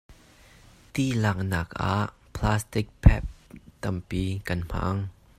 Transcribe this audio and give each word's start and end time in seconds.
Ti 0.93 1.05
laak 1.23 1.39
naak 1.51 1.69
ah 1.93 2.05
plastik 2.35 2.87
pep 3.03 3.23
tampi 3.81 4.23
kan 4.47 4.59
hman. 4.69 4.95